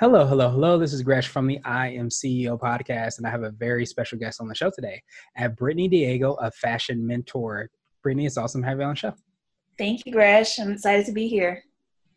Hello, 0.00 0.24
hello, 0.24 0.48
hello. 0.48 0.78
This 0.78 0.94
is 0.94 1.02
Gresh 1.02 1.28
from 1.28 1.46
the 1.46 1.60
I 1.62 1.88
Am 1.88 2.08
CEO 2.08 2.58
podcast, 2.58 3.18
and 3.18 3.26
I 3.26 3.30
have 3.30 3.42
a 3.42 3.50
very 3.50 3.84
special 3.84 4.16
guest 4.16 4.40
on 4.40 4.48
the 4.48 4.54
show 4.54 4.70
today. 4.74 5.02
Have 5.34 5.56
Brittany 5.56 5.88
Diego, 5.88 6.32
a 6.40 6.50
fashion 6.50 7.06
mentor. 7.06 7.68
Brittany, 8.02 8.24
it's 8.24 8.38
awesome 8.38 8.62
to 8.62 8.66
have 8.66 8.78
you 8.78 8.84
on 8.84 8.94
the 8.94 8.96
show. 8.96 9.12
Thank 9.76 10.06
you, 10.06 10.12
Gresh. 10.12 10.58
I'm 10.58 10.72
excited 10.72 11.04
to 11.04 11.12
be 11.12 11.28
here 11.28 11.62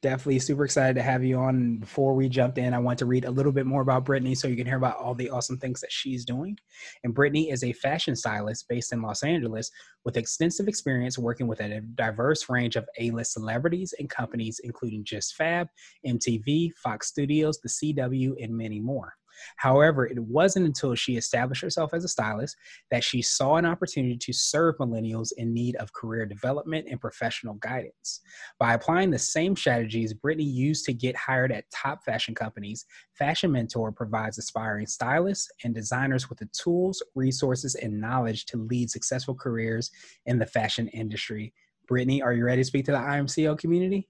definitely 0.03 0.37
super 0.37 0.65
excited 0.65 0.95
to 0.95 1.01
have 1.01 1.23
you 1.23 1.37
on. 1.37 1.77
Before 1.77 2.13
we 2.13 2.27
jumped 2.27 2.57
in, 2.57 2.73
I 2.73 2.79
want 2.79 2.99
to 2.99 3.05
read 3.05 3.23
a 3.25 3.31
little 3.31 3.53
bit 3.53 3.65
more 3.65 3.81
about 3.81 4.03
Brittany 4.03 4.35
so 4.35 4.49
you 4.49 4.57
can 4.57 4.67
hear 4.67 4.77
about 4.77 4.97
all 4.97 5.15
the 5.15 5.29
awesome 5.29 5.57
things 5.57 5.79
that 5.79 5.91
she's 5.91 6.25
doing. 6.25 6.57
And 7.03 7.15
Brittany 7.15 7.49
is 7.49 7.63
a 7.63 7.71
fashion 7.71 8.15
stylist 8.15 8.67
based 8.67 8.91
in 8.91 9.01
Los 9.01 9.23
Angeles 9.23 9.71
with 10.03 10.17
extensive 10.17 10.67
experience 10.67 11.17
working 11.17 11.47
with 11.47 11.61
a 11.61 11.79
diverse 11.95 12.49
range 12.49 12.75
of 12.75 12.85
A-list 12.99 13.31
celebrities 13.31 13.93
and 13.97 14.09
companies, 14.09 14.59
including 14.63 15.05
JustFab, 15.05 15.67
MTV, 16.05 16.73
Fox 16.83 17.07
Studios, 17.07 17.59
The 17.61 17.69
CW, 17.69 18.43
and 18.43 18.55
many 18.55 18.81
more. 18.81 19.13
However, 19.57 20.07
it 20.07 20.19
wasn't 20.19 20.65
until 20.65 20.95
she 20.95 21.17
established 21.17 21.61
herself 21.61 21.93
as 21.93 22.03
a 22.03 22.07
stylist 22.07 22.55
that 22.91 23.03
she 23.03 23.21
saw 23.21 23.55
an 23.55 23.65
opportunity 23.65 24.17
to 24.17 24.33
serve 24.33 24.77
millennials 24.77 25.31
in 25.37 25.53
need 25.53 25.75
of 25.77 25.93
career 25.93 26.25
development 26.25 26.87
and 26.89 26.99
professional 26.99 27.55
guidance. 27.55 28.21
By 28.59 28.73
applying 28.73 29.11
the 29.11 29.19
same 29.19 29.55
strategies 29.55 30.13
Brittany 30.13 30.45
used 30.45 30.85
to 30.85 30.93
get 30.93 31.15
hired 31.15 31.51
at 31.51 31.69
top 31.71 32.03
fashion 32.03 32.35
companies, 32.35 32.85
Fashion 33.13 33.51
Mentor 33.51 33.91
provides 33.91 34.37
aspiring 34.37 34.85
stylists 34.87 35.49
and 35.63 35.73
designers 35.73 36.29
with 36.29 36.39
the 36.39 36.49
tools, 36.53 37.03
resources, 37.15 37.75
and 37.75 37.99
knowledge 37.99 38.45
to 38.47 38.57
lead 38.57 38.89
successful 38.89 39.35
careers 39.35 39.91
in 40.25 40.39
the 40.39 40.45
fashion 40.45 40.87
industry. 40.89 41.53
Brittany, 41.87 42.21
are 42.21 42.33
you 42.33 42.45
ready 42.45 42.61
to 42.61 42.65
speak 42.65 42.85
to 42.85 42.91
the 42.91 42.97
I 42.97 43.17
Am 43.17 43.27
CEO 43.27 43.57
community? 43.57 44.07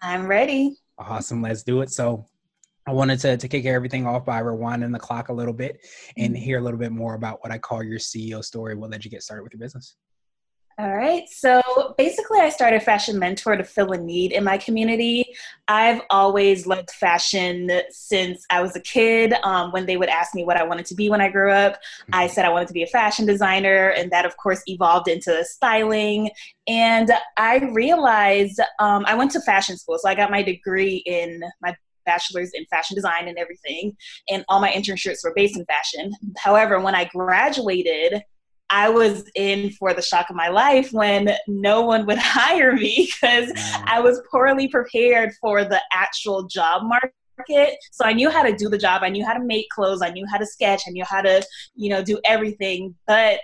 I'm 0.00 0.26
ready. 0.26 0.76
Awesome. 0.98 1.42
Let's 1.42 1.62
do 1.62 1.80
it. 1.82 1.90
So, 1.90 2.26
I 2.86 2.92
wanted 2.92 3.20
to, 3.20 3.36
to 3.36 3.48
kick 3.48 3.64
everything 3.64 4.06
off 4.06 4.24
by 4.24 4.42
rewinding 4.42 4.92
the 4.92 4.98
clock 4.98 5.28
a 5.28 5.32
little 5.32 5.54
bit 5.54 5.80
and 6.16 6.34
mm-hmm. 6.34 6.42
hear 6.42 6.58
a 6.58 6.60
little 6.60 6.80
bit 6.80 6.92
more 6.92 7.14
about 7.14 7.42
what 7.42 7.52
I 7.52 7.58
call 7.58 7.82
your 7.82 7.98
CEO 7.98 8.44
story. 8.44 8.74
What 8.74 8.90
led 8.90 9.04
you 9.04 9.10
get 9.10 9.22
started 9.22 9.44
with 9.44 9.52
your 9.52 9.60
business? 9.60 9.96
All 10.78 10.96
right. 10.96 11.28
So 11.28 11.60
basically, 11.98 12.40
I 12.40 12.48
started 12.48 12.82
Fashion 12.82 13.18
Mentor 13.18 13.56
to 13.56 13.62
fill 13.62 13.92
a 13.92 13.98
need 13.98 14.32
in 14.32 14.42
my 14.42 14.56
community. 14.56 15.26
I've 15.68 16.00
always 16.08 16.66
loved 16.66 16.90
fashion 16.90 17.70
since 17.90 18.44
I 18.48 18.62
was 18.62 18.74
a 18.74 18.80
kid. 18.80 19.34
Um, 19.44 19.70
when 19.72 19.84
they 19.84 19.98
would 19.98 20.08
ask 20.08 20.34
me 20.34 20.44
what 20.44 20.56
I 20.56 20.64
wanted 20.64 20.86
to 20.86 20.94
be 20.94 21.10
when 21.10 21.20
I 21.20 21.28
grew 21.28 21.52
up, 21.52 21.78
I 22.12 22.24
mm-hmm. 22.24 22.32
said 22.32 22.46
I 22.46 22.48
wanted 22.48 22.68
to 22.68 22.74
be 22.74 22.82
a 22.82 22.86
fashion 22.86 23.26
designer. 23.26 23.90
And 23.90 24.10
that, 24.12 24.24
of 24.24 24.36
course, 24.38 24.62
evolved 24.66 25.08
into 25.08 25.44
styling. 25.44 26.30
And 26.66 27.12
I 27.36 27.58
realized 27.74 28.58
um, 28.78 29.04
I 29.06 29.14
went 29.14 29.30
to 29.32 29.42
fashion 29.42 29.76
school. 29.76 29.98
So 29.98 30.08
I 30.08 30.14
got 30.14 30.30
my 30.30 30.42
degree 30.42 30.96
in 31.04 31.42
my 31.60 31.76
bachelor's 32.04 32.50
in 32.54 32.64
fashion 32.66 32.94
design 32.94 33.28
and 33.28 33.38
everything, 33.38 33.96
and 34.28 34.44
all 34.48 34.60
my 34.60 34.70
internships 34.70 35.24
were 35.24 35.32
based 35.34 35.58
in 35.58 35.64
fashion. 35.66 36.12
However, 36.38 36.80
when 36.80 36.94
I 36.94 37.04
graduated, 37.04 38.22
I 38.70 38.88
was 38.88 39.24
in 39.34 39.70
for 39.72 39.92
the 39.92 40.00
shock 40.00 40.30
of 40.30 40.36
my 40.36 40.48
life 40.48 40.92
when 40.92 41.36
no 41.46 41.82
one 41.82 42.06
would 42.06 42.18
hire 42.20 42.72
me 42.72 43.10
because 43.12 43.52
I 43.84 44.00
was 44.00 44.22
poorly 44.30 44.68
prepared 44.68 45.32
for 45.40 45.64
the 45.64 45.80
actual 45.92 46.44
job 46.44 46.82
market 46.84 47.76
so 47.90 48.04
i 48.04 48.12
knew 48.12 48.30
how 48.30 48.42
to 48.42 48.54
do 48.54 48.68
the 48.68 48.78
job 48.78 49.02
i 49.02 49.08
knew 49.08 49.24
how 49.24 49.32
to 49.32 49.42
make 49.42 49.68
clothes 49.70 50.02
i 50.02 50.10
knew 50.10 50.24
how 50.30 50.36
to 50.36 50.46
sketch 50.46 50.82
i 50.86 50.90
knew 50.90 51.04
how 51.04 51.20
to 51.20 51.44
you 51.74 51.88
know 51.88 52.02
do 52.02 52.18
everything 52.24 52.94
but 53.06 53.40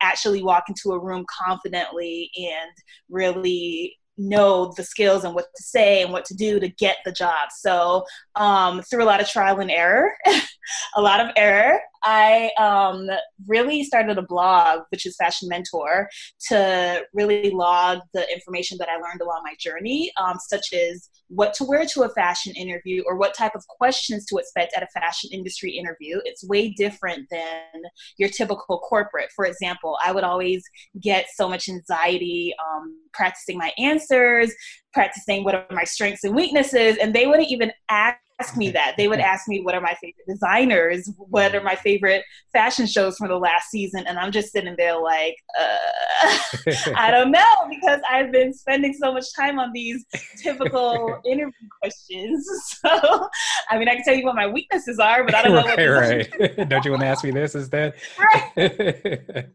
actually 0.00 0.42
walk 0.42 0.64
into 0.68 0.92
a 0.92 0.98
room 0.98 1.24
confidently 1.28 2.30
and 2.36 2.70
really 3.08 3.96
know 4.18 4.72
the 4.76 4.84
skills 4.84 5.24
and 5.24 5.34
what 5.34 5.46
to 5.56 5.62
say 5.62 6.02
and 6.02 6.12
what 6.12 6.24
to 6.26 6.34
do 6.34 6.60
to 6.60 6.68
get 6.68 6.96
the 7.04 7.12
job. 7.12 7.48
So 7.56 8.04
um, 8.36 8.82
through 8.82 9.04
a 9.04 9.06
lot 9.06 9.20
of 9.20 9.28
trial 9.28 9.60
and 9.60 9.70
error, 9.70 10.12
a 10.96 11.00
lot 11.02 11.20
of 11.20 11.28
error, 11.36 11.80
I 12.04 12.50
um, 12.58 13.08
really 13.46 13.84
started 13.84 14.18
a 14.18 14.22
blog, 14.22 14.82
which 14.90 15.06
is 15.06 15.16
Fashion 15.16 15.48
Mentor, 15.48 16.08
to 16.48 17.04
really 17.12 17.50
log 17.50 18.00
the 18.12 18.30
information 18.32 18.78
that 18.78 18.88
I 18.88 18.96
learned 18.96 19.20
along 19.20 19.42
my 19.44 19.54
journey, 19.58 20.12
um, 20.16 20.38
such 20.38 20.72
as 20.72 21.08
what 21.28 21.54
to 21.54 21.64
wear 21.64 21.86
to 21.86 22.02
a 22.02 22.08
fashion 22.10 22.52
interview 22.56 23.02
or 23.06 23.16
what 23.16 23.34
type 23.34 23.54
of 23.54 23.66
questions 23.68 24.26
to 24.26 24.36
expect 24.36 24.74
at 24.76 24.82
a 24.82 24.88
fashion 24.88 25.30
industry 25.32 25.72
interview. 25.72 26.20
It's 26.24 26.46
way 26.46 26.70
different 26.70 27.26
than 27.30 27.82
your 28.18 28.28
typical 28.28 28.78
corporate. 28.78 29.30
For 29.34 29.46
example, 29.46 29.98
I 30.04 30.12
would 30.12 30.24
always 30.24 30.62
get 31.00 31.26
so 31.34 31.48
much 31.48 31.68
anxiety 31.68 32.54
um, 32.64 32.98
practicing 33.12 33.56
my 33.58 33.72
answers, 33.78 34.52
practicing 34.92 35.44
what 35.44 35.54
are 35.54 35.66
my 35.70 35.84
strengths 35.84 36.24
and 36.24 36.34
weaknesses, 36.34 36.98
and 37.00 37.14
they 37.14 37.26
wouldn't 37.26 37.50
even 37.50 37.72
ask 37.88 38.18
ask 38.42 38.56
me 38.56 38.70
that. 38.70 38.94
They 38.96 39.06
would 39.08 39.20
ask 39.20 39.46
me 39.48 39.60
what 39.60 39.74
are 39.74 39.80
my 39.80 39.94
favorite 39.94 40.26
designers, 40.28 41.08
what 41.16 41.54
are 41.54 41.62
my 41.62 41.76
favorite 41.76 42.24
fashion 42.52 42.86
shows 42.86 43.16
from 43.16 43.28
the 43.28 43.36
last 43.36 43.70
season, 43.70 44.04
and 44.06 44.18
I'm 44.18 44.32
just 44.32 44.52
sitting 44.52 44.74
there 44.76 44.98
like, 44.98 45.36
uh, 45.58 46.66
I 46.96 47.10
don't 47.10 47.30
know 47.30 47.54
because 47.70 48.00
I've 48.10 48.32
been 48.32 48.52
spending 48.52 48.94
so 48.94 49.12
much 49.12 49.26
time 49.38 49.58
on 49.58 49.70
these 49.72 50.04
typical 50.42 51.20
interview 51.26 51.52
questions. 51.80 52.48
So, 52.82 53.28
I 53.70 53.78
mean, 53.78 53.88
I 53.88 53.94
can 53.94 54.04
tell 54.04 54.14
you 54.14 54.24
what 54.24 54.34
my 54.34 54.46
weaknesses 54.46 54.98
are, 54.98 55.24
but 55.24 55.34
I 55.34 55.42
don't 55.42 55.54
know. 55.54 55.74
right, 55.76 56.28
right. 56.40 56.68
don't 56.68 56.84
you 56.84 56.90
want 56.90 57.02
to 57.02 57.06
ask 57.06 57.22
me 57.22 57.30
this 57.30 57.54
instead? 57.54 57.94
Right 58.18 59.46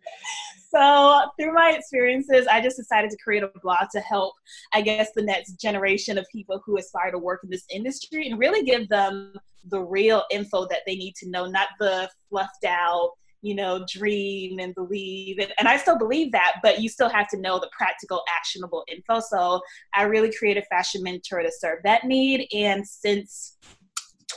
so 0.70 1.22
through 1.40 1.54
my 1.54 1.72
experiences, 1.72 2.48
I 2.48 2.62
just 2.62 2.78
decided 2.78 3.10
to 3.12 3.18
create 3.18 3.44
a 3.44 3.52
blog 3.62 3.90
to 3.94 4.00
help, 4.02 4.34
I 4.74 4.82
guess, 4.82 5.10
the 5.16 5.22
next 5.22 5.54
generation 5.54 6.18
of 6.18 6.26
people 6.32 6.62
who 6.66 6.78
aspire 6.78 7.12
to 7.12 7.20
work 7.20 7.42
in 7.44 7.50
this 7.50 7.66
industry 7.70 8.30
and 8.30 8.40
really 8.40 8.64
give 8.64 8.90
them 8.90 9.34
the 9.70 9.82
real 9.82 10.24
info 10.32 10.68
that 10.68 10.82
they 10.86 10.96
need 10.96 11.16
to 11.16 11.30
know, 11.30 11.46
not 11.46 11.70
the 11.80 12.10
fluffed 12.30 12.66
out, 12.66 13.12
you 13.42 13.56
know, 13.56 13.86
dream 13.90 14.60
and 14.60 14.74
believe. 14.76 15.40
And, 15.40 15.54
and 15.60 15.68
I 15.68 15.78
still 15.78 15.98
believe 15.98 16.32
that, 16.32 16.56
but 16.64 16.82
you 16.82 16.90
still 16.90 17.10
have 17.10 17.28
to 17.30 17.38
know 17.40 17.60
the 17.60 17.70
practical, 17.78 18.24
actionable 18.36 18.84
info. 18.88 19.20
So 19.20 19.62
I 19.94 20.04
really 20.04 20.34
created 20.34 20.66
Fashion 20.70 21.04
Mentor 21.04 21.44
to 21.44 21.52
serve 21.52 21.80
that 21.84 22.06
need. 22.06 22.48
And 22.54 22.86
since 22.88 23.58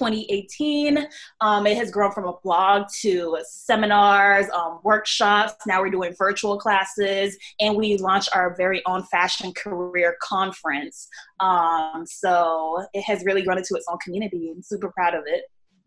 2018. 0.00 1.06
Um, 1.43 1.66
it 1.66 1.77
has 1.77 1.91
grown 1.91 2.12
from 2.12 2.25
a 2.25 2.33
blog 2.43 2.87
to 3.03 3.38
seminars, 3.47 4.47
um, 4.55 4.81
workshops. 4.83 5.55
Now 5.66 5.83
we're 5.83 5.91
doing 5.91 6.15
virtual 6.19 6.59
classes, 6.59 7.37
and 7.61 7.77
we 7.77 7.99
launched 7.99 8.31
our 8.34 8.56
very 8.56 8.83
own 8.87 9.05
fashion 9.05 9.53
career 9.53 10.16
conference. 10.22 11.06
Um, 11.41 12.05
so 12.06 12.84
it 12.94 13.03
has 13.03 13.25
really 13.25 13.43
grown 13.43 13.59
into 13.59 13.75
its 13.75 13.87
own 13.91 13.99
community. 14.03 14.50
I'm 14.55 14.62
super 14.62 14.91
proud 14.91 15.15
of 15.15 15.25
it. 15.27 15.43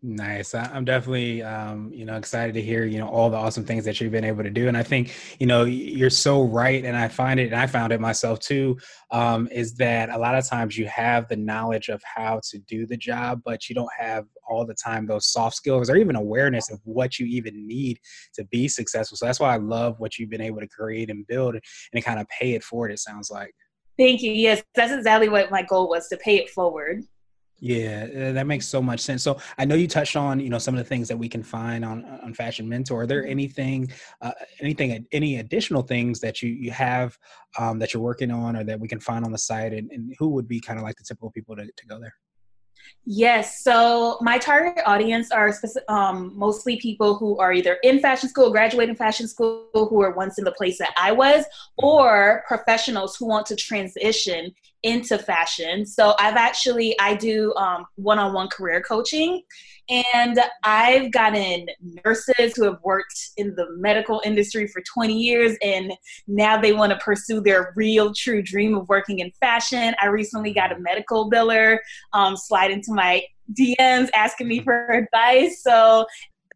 Nice. 0.06 0.54
I'm 0.54 0.84
definitely, 0.84 1.42
um, 1.42 1.90
you 1.90 2.04
know, 2.04 2.16
excited 2.16 2.52
to 2.56 2.60
hear, 2.60 2.84
you 2.84 2.98
know, 2.98 3.08
all 3.08 3.30
the 3.30 3.38
awesome 3.38 3.64
things 3.64 3.86
that 3.86 4.02
you've 4.02 4.12
been 4.12 4.22
able 4.22 4.42
to 4.42 4.50
do. 4.50 4.68
And 4.68 4.76
I 4.76 4.82
think, 4.82 5.14
you 5.38 5.46
know, 5.46 5.64
you're 5.64 6.10
so 6.10 6.42
right. 6.42 6.84
And 6.84 6.94
I 6.94 7.08
find 7.08 7.40
it, 7.40 7.46
and 7.46 7.54
I 7.54 7.66
found 7.66 7.90
it 7.90 8.02
myself 8.02 8.38
too, 8.38 8.76
um, 9.12 9.48
is 9.50 9.76
that 9.76 10.10
a 10.10 10.18
lot 10.18 10.34
of 10.34 10.46
times 10.46 10.76
you 10.76 10.84
have 10.88 11.26
the 11.28 11.36
knowledge 11.36 11.88
of 11.88 12.02
how 12.04 12.42
to 12.50 12.58
do 12.58 12.84
the 12.84 12.98
job, 12.98 13.40
but 13.46 13.70
you 13.70 13.74
don't 13.74 13.88
have 13.98 14.26
all 14.46 14.66
the 14.66 14.74
time 14.74 15.06
those 15.06 15.32
soft 15.32 15.56
skills 15.56 15.88
or 15.88 15.96
even 15.96 16.16
awareness 16.16 16.70
of 16.70 16.80
what 16.84 17.18
you 17.18 17.24
even 17.24 17.66
need 17.66 17.98
to 18.34 18.44
be 18.44 18.68
successful. 18.68 19.16
So 19.16 19.24
that's 19.24 19.40
why 19.40 19.54
I 19.54 19.56
love 19.56 20.00
what 20.00 20.18
you've 20.18 20.28
been 20.28 20.42
able 20.42 20.60
to 20.60 20.68
create 20.68 21.08
and 21.08 21.26
build 21.26 21.56
and 21.94 22.04
kind 22.04 22.20
of 22.20 22.28
pay 22.28 22.52
it 22.52 22.62
forward, 22.62 22.92
it 22.92 22.98
sounds 22.98 23.30
like. 23.30 23.54
Thank 23.96 24.20
you. 24.20 24.32
Yes, 24.32 24.62
that's 24.74 24.92
exactly 24.92 25.30
what 25.30 25.50
my 25.50 25.62
goal 25.62 25.88
was 25.88 26.08
to 26.08 26.18
pay 26.18 26.36
it 26.36 26.50
forward. 26.50 27.04
Yeah, 27.60 28.06
uh, 28.14 28.32
that 28.32 28.46
makes 28.46 28.66
so 28.66 28.82
much 28.82 29.00
sense. 29.00 29.22
So 29.22 29.38
I 29.56 29.64
know 29.64 29.74
you 29.74 29.88
touched 29.88 30.16
on, 30.16 30.40
you 30.40 30.50
know, 30.50 30.58
some 30.58 30.74
of 30.74 30.78
the 30.78 30.84
things 30.84 31.08
that 31.08 31.16
we 31.16 31.28
can 31.28 31.42
find 31.42 31.84
on 31.84 32.04
on 32.22 32.34
Fashion 32.34 32.68
Mentor. 32.68 33.02
Are 33.02 33.06
there 33.06 33.22
mm-hmm. 33.22 33.30
anything, 33.30 33.92
uh, 34.20 34.32
anything, 34.60 35.06
any 35.12 35.38
additional 35.38 35.82
things 35.82 36.20
that 36.20 36.42
you 36.42 36.50
you 36.50 36.72
have 36.72 37.16
um, 37.58 37.78
that 37.78 37.94
you're 37.94 38.02
working 38.02 38.30
on, 38.30 38.56
or 38.56 38.64
that 38.64 38.78
we 38.78 38.88
can 38.88 39.00
find 39.00 39.24
on 39.24 39.32
the 39.32 39.38
site, 39.38 39.72
and, 39.72 39.90
and 39.92 40.14
who 40.18 40.28
would 40.28 40.48
be 40.48 40.60
kind 40.60 40.78
of 40.78 40.84
like 40.84 40.96
the 40.96 41.04
typical 41.04 41.30
people 41.30 41.56
to, 41.56 41.64
to 41.64 41.86
go 41.86 41.98
there? 42.00 42.14
Yes. 43.06 43.62
So 43.62 44.18
my 44.20 44.38
target 44.38 44.82
audience 44.86 45.30
are 45.30 45.52
specific, 45.52 45.88
um, 45.90 46.32
mostly 46.36 46.76
people 46.78 47.16
who 47.16 47.38
are 47.38 47.52
either 47.52 47.78
in 47.82 48.00
fashion 48.00 48.28
school, 48.28 48.50
graduating 48.50 48.96
fashion 48.96 49.28
school, 49.28 49.68
who 49.72 50.02
are 50.02 50.12
once 50.14 50.38
in 50.38 50.44
the 50.44 50.52
place 50.52 50.78
that 50.78 50.92
I 50.96 51.12
was, 51.12 51.44
or 51.78 52.44
professionals 52.48 53.16
who 53.16 53.26
want 53.26 53.46
to 53.46 53.56
transition 53.56 54.54
into 54.84 55.18
fashion. 55.18 55.84
So 55.86 56.14
I've 56.20 56.36
actually 56.36 56.98
I 57.00 57.14
do 57.14 57.52
um, 57.54 57.86
one-on-one 57.96 58.48
career 58.48 58.82
coaching, 58.82 59.42
and 59.88 60.38
I've 60.62 61.10
gotten 61.10 61.66
nurses 62.04 62.54
who 62.54 62.64
have 62.64 62.78
worked 62.84 63.30
in 63.38 63.54
the 63.56 63.66
medical 63.76 64.22
industry 64.24 64.68
for 64.68 64.82
20 64.82 65.14
years, 65.14 65.56
and 65.62 65.92
now 66.28 66.60
they 66.60 66.72
want 66.72 66.92
to 66.92 66.98
pursue 66.98 67.40
their 67.40 67.72
real, 67.74 68.12
true 68.14 68.42
dream 68.42 68.76
of 68.76 68.88
working 68.88 69.18
in 69.18 69.32
fashion. 69.40 69.94
I 70.00 70.06
recently 70.06 70.52
got 70.52 70.70
a 70.70 70.78
medical 70.78 71.30
biller 71.30 71.78
um, 72.12 72.36
slide 72.36 72.70
into 72.70 72.92
my 72.92 73.22
DMs 73.58 74.10
asking 74.14 74.48
me 74.48 74.60
for 74.60 74.86
advice. 74.88 75.62
So 75.62 76.06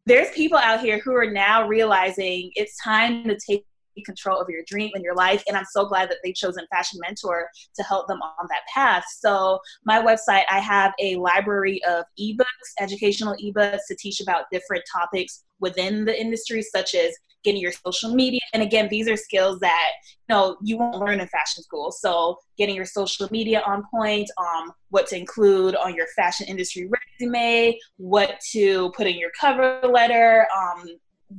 there's 0.05 0.31
people 0.31 0.59
out 0.59 0.81
here 0.81 1.01
who 1.05 1.15
are 1.15 1.31
now 1.31 1.67
realizing 1.67 2.51
it's 2.55 2.77
time 2.83 3.25
to 3.25 3.37
take 3.39 3.67
control 4.05 4.41
of 4.41 4.49
your 4.49 4.63
dream 4.67 4.91
and 4.95 5.05
your 5.05 5.15
life. 5.15 5.43
And 5.49 5.57
I'm 5.57 5.65
so 5.71 5.87
glad 5.87 6.11
that 6.11 6.19
they've 6.25 6.35
chosen 6.35 6.67
Fashion 6.71 6.99
Mentor 7.03 7.49
to 7.77 7.83
help 7.83 8.09
them 8.09 8.21
on 8.23 8.47
that 8.49 8.63
path. 8.73 9.05
So, 9.19 9.59
my 9.85 10.03
website, 10.03 10.45
I 10.51 10.61
have 10.61 10.93
a 11.01 11.17
library 11.17 11.81
of 11.85 12.05
ebooks, 12.21 12.45
educational 12.81 13.35
ebooks 13.43 13.81
to 13.89 13.97
teach 13.97 14.21
about 14.21 14.45
different 14.53 14.85
topics 14.93 15.45
within 15.61 16.05
the 16.05 16.19
industry, 16.19 16.63
such 16.63 16.95
as 16.95 17.13
getting 17.45 17.61
your 17.61 17.73
social 17.73 18.15
media. 18.15 18.41
And 18.53 18.63
again, 18.63 18.89
these 18.91 19.09
are 19.09 19.17
skills 19.17 19.61
that 19.61 19.91
you 20.29 20.35
know 20.35 20.57
you 20.63 20.79
won't 20.79 20.99
learn 20.99 21.21
in 21.21 21.29
fashion 21.29 21.63
school. 21.63 21.91
So 21.91 22.39
getting 22.57 22.75
your 22.75 22.85
social 22.85 23.29
media 23.31 23.63
on 23.67 23.85
point, 23.91 24.31
um, 24.39 24.73
what 24.91 25.07
to 25.09 25.17
include 25.17 25.77
on 25.77 25.95
your 25.95 26.07
fashion 26.17 26.47
industry 26.47 26.91
resume, 27.21 27.79
what 27.97 28.41
to 28.53 28.91
put 28.97 29.07
in 29.07 29.19
your 29.19 29.31
cover 29.41 29.81
letter, 29.85 30.47
um, 30.57 30.87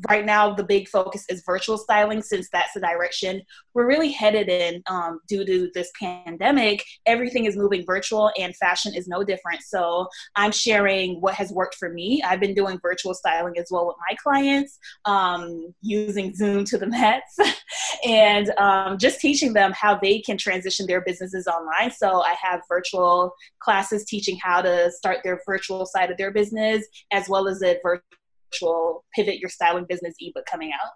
right 0.08 0.26
now 0.26 0.54
the 0.54 0.64
big 0.64 0.88
focus 0.88 1.26
is 1.30 1.44
virtual 1.46 1.78
styling 1.78 2.22
since 2.22 2.48
that's 2.52 2.74
the 2.74 2.80
direction 2.80 3.42
we're 3.74 3.88
really 3.88 4.12
headed 4.12 4.50
in 4.50 4.84
um, 4.88 5.20
due 5.28 5.46
to 5.46 5.70
this 5.74 5.92
pandemic. 6.00 6.84
Everything 7.06 7.46
is 7.46 7.56
moving 7.56 7.86
virtual 7.86 8.32
and 8.38 8.56
fashion 8.58 8.94
is 8.94 9.08
no 9.08 9.24
different. 9.24 9.62
So 9.62 10.08
i'm 10.36 10.52
sharing 10.52 11.22
what 11.22 11.34
has 11.36 11.52
worked 11.52 11.76
for 11.76 11.90
me. 11.90 12.22
I've 12.26 12.40
been 12.40 12.54
doing 12.54 12.80
virtual 12.82 13.14
styling 13.14 13.58
as 13.58 13.68
well 13.72 13.88
with 13.88 13.96
my 14.10 14.16
clients 14.22 14.80
um, 15.06 15.74
using 15.82 16.34
zoom 16.34 16.66
to 16.66 16.78
the 16.78 16.88
max 16.88 17.36
and 18.06 18.50
um, 18.58 18.98
just 18.98 19.20
teaching 19.20 19.54
them 19.54 19.72
how 19.74 19.98
they 19.98 20.20
can 20.20 20.38
transition 20.38 20.86
their 20.86 21.02
businesses 21.02 21.48
online. 21.48 21.92
So 21.92 22.22
i 22.22 22.36
have 22.42 22.62
virtual 22.68 23.34
classes 23.60 24.06
teaching 24.06 24.38
how 24.42 24.62
to 24.62 24.92
start 24.92 25.20
their 25.24 25.42
virtual 25.46 25.86
side 25.86 26.12
of 26.12 26.18
their 26.18 26.32
business 26.32 26.86
as 27.12 27.30
well 27.30 27.48
as 27.48 27.62
a 27.64 27.78
virtual 27.84 28.19
virtual 28.52 29.06
pivot 29.14 29.40
your 29.40 29.50
styling 29.50 29.86
business 29.88 30.16
ebook 30.20 30.46
coming 30.46 30.72
out. 30.74 30.92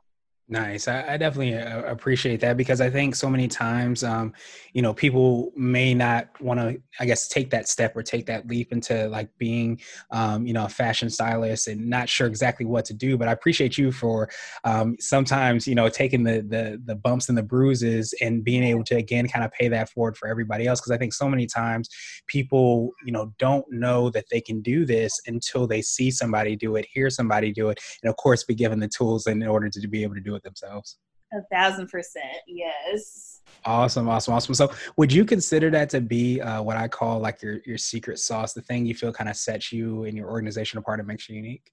Nice. 0.53 0.87
I, 0.87 1.13
I, 1.13 1.17
definitely 1.17 1.55
uh, 1.57 1.81
appreciate 1.85 2.39
that 2.41 2.57
because 2.57 2.79
I 2.79 2.87
think 2.87 3.15
so 3.15 3.27
many 3.27 3.47
times, 3.47 4.03
um, 4.03 4.33
you 4.73 4.83
know, 4.83 4.93
people 4.93 5.51
may 5.55 5.95
not 5.95 6.29
want 6.39 6.59
to, 6.59 6.79
I 6.99 7.07
guess, 7.07 7.27
take 7.27 7.49
that 7.49 7.67
step 7.67 7.97
or 7.97 8.03
take 8.03 8.27
that 8.27 8.47
leap 8.47 8.71
into 8.71 9.07
like 9.07 9.35
being, 9.39 9.81
um, 10.11 10.45
you 10.45 10.53
know, 10.53 10.65
a 10.65 10.69
fashion 10.69 11.09
stylist 11.09 11.67
and 11.67 11.89
not 11.89 12.07
sure 12.07 12.27
exactly 12.27 12.67
what 12.67 12.85
to 12.85 12.93
do. 12.93 13.17
But 13.17 13.29
I 13.29 13.31
appreciate 13.31 13.79
you 13.79 13.91
for 13.91 14.29
um, 14.63 14.95
sometimes, 14.99 15.67
you 15.67 15.73
know, 15.73 15.89
taking 15.89 16.21
the, 16.21 16.45
the 16.47 16.79
the 16.85 16.93
bumps 16.93 17.29
and 17.29 17.37
the 17.37 17.41
bruises 17.41 18.13
and 18.21 18.43
being 18.43 18.63
able 18.63 18.83
to 18.83 18.95
again 18.95 19.27
kind 19.27 19.43
of 19.43 19.51
pay 19.53 19.69
that 19.69 19.89
forward 19.89 20.17
for 20.17 20.27
everybody 20.27 20.67
else. 20.67 20.81
Because 20.81 20.91
I 20.91 20.99
think 20.99 21.15
so 21.15 21.27
many 21.27 21.47
times 21.47 21.89
people, 22.27 22.91
you 23.03 23.11
know, 23.11 23.33
don't 23.39 23.65
know 23.71 24.11
that 24.11 24.25
they 24.29 24.39
can 24.39 24.61
do 24.61 24.85
this 24.85 25.19
until 25.25 25.65
they 25.65 25.81
see 25.81 26.11
somebody 26.11 26.55
do 26.55 26.75
it, 26.75 26.85
hear 26.93 27.09
somebody 27.09 27.51
do 27.51 27.69
it, 27.69 27.79
and 28.03 28.09
of 28.11 28.17
course, 28.17 28.43
be 28.43 28.53
given 28.53 28.79
the 28.79 28.87
tools 28.87 29.25
in 29.25 29.41
order 29.41 29.67
to 29.67 29.87
be 29.87 30.03
able 30.03 30.13
to 30.13 30.21
do 30.21 30.35
it 30.35 30.42
themselves. 30.43 30.97
A 31.33 31.41
thousand 31.51 31.89
percent, 31.89 32.37
yes. 32.47 33.41
Awesome, 33.65 34.07
awesome, 34.07 34.35
awesome. 34.35 34.53
So, 34.53 34.71
would 34.97 35.11
you 35.11 35.25
consider 35.25 35.71
that 35.71 35.89
to 35.91 36.01
be 36.01 36.39
uh, 36.39 36.61
what 36.61 36.77
I 36.77 36.87
call 36.87 37.19
like 37.19 37.41
your 37.41 37.59
your 37.65 37.77
secret 37.77 38.19
sauce, 38.19 38.53
the 38.53 38.61
thing 38.61 38.85
you 38.85 38.93
feel 38.93 39.11
kind 39.11 39.29
of 39.29 39.35
sets 39.35 39.71
you 39.71 40.03
and 40.03 40.15
your 40.15 40.29
organization 40.29 40.77
apart 40.77 40.99
and 40.99 41.07
makes 41.07 41.27
you 41.27 41.35
unique? 41.35 41.71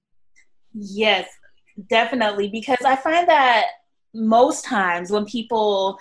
Yes, 0.73 1.27
definitely. 1.89 2.47
Because 2.47 2.83
I 2.83 2.95
find 2.95 3.27
that 3.27 3.65
most 4.13 4.65
times 4.65 5.11
when 5.11 5.25
people 5.25 5.99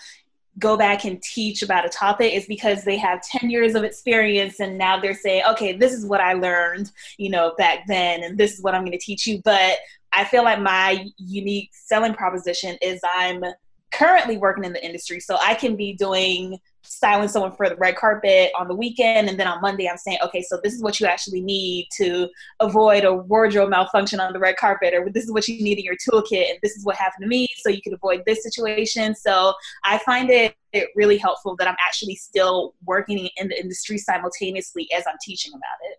go 0.59 0.77
back 0.77 1.05
and 1.05 1.23
teach 1.23 1.63
about 1.63 1.87
a 1.87 1.89
topic 1.89 2.33
is 2.35 2.47
because 2.47 2.85
they 2.85 2.97
have 2.97 3.23
10 3.23 3.51
years 3.51 3.75
of 3.75 3.85
experience 3.85 4.61
and 4.61 4.77
now 4.77 5.01
they're 5.01 5.15
saying 5.15 5.43
okay 5.49 5.73
this 5.73 5.93
is 5.93 6.05
what 6.05 6.21
i 6.21 6.33
learned 6.33 6.91
you 7.19 7.31
know 7.31 7.55
back 7.57 7.87
then 7.87 8.23
and 8.25 8.37
this 8.37 8.55
is 8.55 8.63
what 8.63 8.75
i'm 8.75 8.83
going 8.83 8.91
to 8.91 8.99
teach 8.99 9.27
you 9.27 9.41
but 9.45 9.79
I 10.13 10.25
feel 10.25 10.45
like 10.45 10.61
my 10.61 11.07
unique 11.17 11.71
selling 11.73 12.15
proposition 12.15 12.77
is 12.83 13.01
I'm 13.15 13.45
currently 13.93 14.37
working 14.37 14.65
in 14.65 14.73
the 14.73 14.85
industry, 14.85 15.19
so 15.21 15.37
I 15.41 15.55
can 15.55 15.75
be 15.77 15.93
doing 15.95 16.59
styling 16.83 17.29
someone 17.29 17.53
for 17.57 17.69
the 17.69 17.77
red 17.77 17.97
carpet 17.97 18.53
on 18.59 18.69
the 18.69 18.75
weekend, 18.75 19.29
and 19.29 19.39
then 19.39 19.47
on 19.47 19.61
Monday 19.61 19.89
I'm 19.89 19.97
saying, 19.97 20.19
okay, 20.25 20.43
so 20.43 20.59
this 20.63 20.73
is 20.73 20.83
what 20.83 20.99
you 20.99 21.07
actually 21.07 21.41
need 21.41 21.89
to 21.97 22.29
avoid 22.61 23.05
a 23.05 23.13
wardrobe 23.13 23.69
malfunction 23.69 24.21
on 24.21 24.33
the 24.33 24.39
red 24.39 24.57
carpet, 24.57 24.95
or 24.95 25.11
this 25.11 25.25
is 25.25 25.33
what 25.33 25.47
you 25.49 25.63
need 25.63 25.79
in 25.79 25.85
your 25.85 25.97
toolkit, 25.97 26.51
and 26.51 26.59
this 26.63 26.77
is 26.77 26.85
what 26.85 26.97
happened 26.97 27.23
to 27.23 27.29
me, 27.29 27.49
so 27.59 27.69
you 27.69 27.83
can 27.83 27.93
avoid 27.93 28.23
this 28.27 28.43
situation. 28.43 29.15
So 29.15 29.53
I 29.85 29.99
find 29.99 30.31
it, 30.31 30.55
it 30.73 30.89
really 30.95 31.19
helpful 31.19 31.57
that 31.57 31.69
I'm 31.69 31.77
actually 31.85 32.15
still 32.15 32.75
working 32.85 33.29
in 33.37 33.49
the 33.49 33.61
industry 33.61 33.99
simultaneously 33.99 34.89
as 34.97 35.05
I'm 35.07 35.19
teaching 35.21 35.53
about 35.53 35.91
it. 35.91 35.99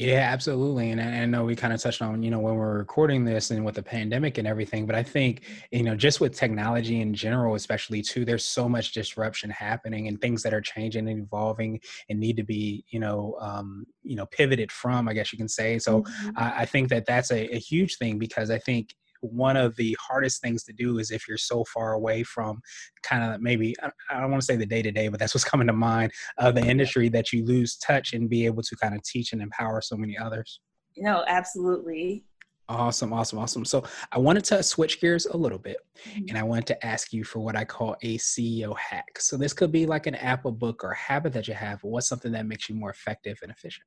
Yeah, 0.00 0.30
absolutely. 0.32 0.90
And 0.90 1.00
I, 1.00 1.22
I 1.22 1.26
know 1.26 1.44
we 1.44 1.54
kind 1.54 1.74
of 1.74 1.80
touched 1.80 2.00
on, 2.00 2.22
you 2.22 2.30
know, 2.30 2.38
when 2.38 2.54
we're 2.54 2.78
recording 2.78 3.24
this 3.24 3.50
and 3.50 3.64
with 3.64 3.74
the 3.74 3.82
pandemic 3.82 4.38
and 4.38 4.48
everything, 4.48 4.86
but 4.86 4.96
I 4.96 5.02
think, 5.02 5.42
you 5.70 5.82
know, 5.82 5.94
just 5.94 6.20
with 6.20 6.34
technology 6.34 7.02
in 7.02 7.12
general, 7.12 7.54
especially 7.54 8.00
too, 8.00 8.24
there's 8.24 8.44
so 8.44 8.66
much 8.66 8.92
disruption 8.92 9.50
happening 9.50 10.08
and 10.08 10.18
things 10.18 10.42
that 10.42 10.54
are 10.54 10.62
changing 10.62 11.06
and 11.06 11.20
evolving 11.20 11.80
and 12.08 12.18
need 12.18 12.38
to 12.38 12.42
be, 12.42 12.82
you 12.88 12.98
know, 12.98 13.36
um, 13.40 13.84
you 14.02 14.16
know, 14.16 14.24
pivoted 14.24 14.72
from, 14.72 15.06
I 15.06 15.12
guess 15.12 15.32
you 15.32 15.38
can 15.38 15.48
say. 15.48 15.78
So 15.78 16.02
mm-hmm. 16.02 16.30
I, 16.34 16.62
I, 16.62 16.64
think 16.64 16.88
that 16.88 17.04
that's 17.04 17.30
a, 17.30 17.54
a 17.54 17.58
huge 17.58 17.98
thing 17.98 18.18
because 18.18 18.50
I 18.50 18.58
think 18.58 18.94
one 19.20 19.56
of 19.56 19.76
the 19.76 19.96
hardest 20.00 20.40
things 20.40 20.64
to 20.64 20.72
do 20.72 20.98
is 20.98 21.10
if 21.10 21.28
you're 21.28 21.36
so 21.36 21.64
far 21.64 21.92
away 21.92 22.22
from 22.22 22.60
kind 23.02 23.34
of 23.34 23.40
maybe 23.40 23.74
I 24.10 24.20
don't 24.20 24.30
want 24.30 24.42
to 24.42 24.46
say 24.46 24.56
the 24.56 24.66
day 24.66 24.82
to 24.82 24.90
day, 24.90 25.08
but 25.08 25.20
that's 25.20 25.34
what's 25.34 25.44
coming 25.50 25.66
to 25.66 25.72
mind 25.72 26.12
of 26.38 26.54
the 26.54 26.64
industry 26.64 27.08
that 27.10 27.32
you 27.32 27.44
lose 27.44 27.76
touch 27.76 28.12
and 28.12 28.28
be 28.28 28.46
able 28.46 28.62
to 28.62 28.76
kind 28.76 28.94
of 28.94 29.02
teach 29.02 29.32
and 29.32 29.42
empower 29.42 29.80
so 29.80 29.96
many 29.96 30.16
others. 30.16 30.60
No, 30.96 31.24
absolutely. 31.26 32.24
Awesome, 32.68 33.12
awesome, 33.12 33.40
awesome. 33.40 33.64
So 33.64 33.82
I 34.12 34.18
wanted 34.18 34.44
to 34.44 34.62
switch 34.62 35.00
gears 35.00 35.26
a 35.26 35.36
little 35.36 35.58
bit 35.58 35.78
mm-hmm. 36.06 36.26
and 36.28 36.38
I 36.38 36.44
wanted 36.44 36.68
to 36.68 36.86
ask 36.86 37.12
you 37.12 37.24
for 37.24 37.40
what 37.40 37.56
I 37.56 37.64
call 37.64 37.96
a 38.02 38.16
CEO 38.18 38.76
hack. 38.78 39.18
So 39.18 39.36
this 39.36 39.52
could 39.52 39.72
be 39.72 39.86
like 39.86 40.06
an 40.06 40.14
app, 40.14 40.44
a 40.44 40.52
book, 40.52 40.84
or 40.84 40.92
a 40.92 40.96
habit 40.96 41.32
that 41.32 41.48
you 41.48 41.54
have, 41.54 41.82
what's 41.82 42.08
something 42.08 42.30
that 42.30 42.46
makes 42.46 42.68
you 42.68 42.76
more 42.76 42.90
effective 42.90 43.38
and 43.42 43.50
efficient? 43.50 43.84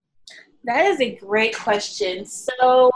That 0.65 0.85
is 0.85 0.99
a 0.99 1.15
great 1.15 1.57
question. 1.57 2.25
So 2.25 2.91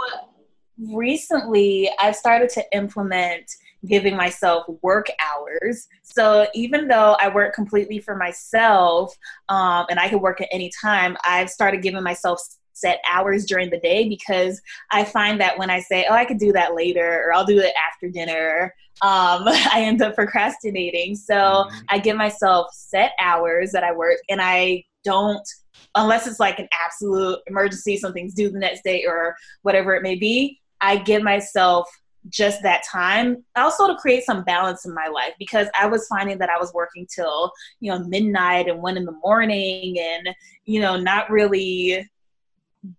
recently 0.79 1.89
I've 1.99 2.15
started 2.15 2.49
to 2.49 2.63
implement 2.73 3.49
giving 3.85 4.15
myself 4.15 4.65
work 4.81 5.07
hours. 5.19 5.87
So 6.03 6.47
even 6.53 6.87
though 6.87 7.15
I 7.19 7.29
work 7.29 7.53
completely 7.53 7.99
for 7.99 8.15
myself 8.15 9.15
um, 9.49 9.85
and 9.89 9.99
I 9.99 10.09
can 10.09 10.19
work 10.19 10.41
at 10.41 10.49
any 10.51 10.71
time, 10.81 11.17
I've 11.25 11.49
started 11.49 11.81
giving 11.81 12.03
myself 12.03 12.41
set 12.73 12.99
hours 13.09 13.45
during 13.45 13.69
the 13.69 13.79
day 13.79 14.07
because 14.07 14.61
I 14.91 15.03
find 15.03 15.41
that 15.41 15.57
when 15.57 15.69
I 15.69 15.79
say, 15.79 16.05
oh, 16.09 16.13
I 16.13 16.25
could 16.25 16.37
do 16.37 16.53
that 16.53 16.75
later 16.75 17.23
or 17.25 17.33
I'll 17.33 17.45
do 17.45 17.59
it 17.59 17.73
after 17.75 18.09
dinner, 18.09 18.73
um, 19.01 19.43
I 19.47 19.83
end 19.83 20.01
up 20.01 20.15
procrastinating. 20.15 21.15
So 21.15 21.35
mm-hmm. 21.35 21.77
I 21.89 21.99
give 21.99 22.17
myself 22.17 22.67
set 22.73 23.11
hours 23.19 23.71
that 23.71 23.83
I 23.83 23.93
work 23.93 24.17
and 24.29 24.41
I 24.41 24.83
don't 25.03 25.47
unless 25.95 26.27
it's 26.27 26.39
like 26.39 26.59
an 26.59 26.67
absolute 26.85 27.39
emergency, 27.47 27.97
something's 27.97 28.33
due 28.33 28.49
the 28.49 28.59
next 28.59 28.83
day 28.83 29.05
or 29.05 29.35
whatever 29.61 29.95
it 29.95 30.03
may 30.03 30.15
be, 30.15 30.59
I 30.81 30.97
give 30.97 31.23
myself 31.23 31.89
just 32.29 32.61
that 32.61 32.83
time 32.83 33.43
also 33.55 33.87
to 33.87 33.95
create 33.95 34.23
some 34.23 34.43
balance 34.43 34.85
in 34.85 34.93
my 34.93 35.07
life 35.07 35.31
because 35.39 35.67
i 35.79 35.85
was 35.85 36.05
finding 36.07 36.37
that 36.37 36.49
i 36.49 36.57
was 36.57 36.73
working 36.73 37.07
till 37.07 37.49
you 37.79 37.89
know 37.89 37.99
midnight 37.99 38.67
and 38.67 38.81
one 38.81 38.97
in 38.97 39.05
the 39.05 39.15
morning 39.23 39.97
and 39.97 40.35
you 40.65 40.81
know 40.81 40.97
not 40.97 41.29
really 41.29 42.05